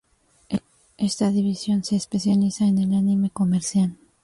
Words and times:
Esta 0.97 1.29
división 1.29 1.83
se 1.83 1.95
especializa 1.95 2.65
en 2.65 2.79
el 2.79 2.91
anime 2.95 3.29
comercial. 3.29 3.95